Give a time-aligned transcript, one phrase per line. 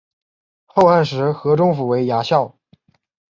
[0.65, 2.57] 后汉时河中府为牙校。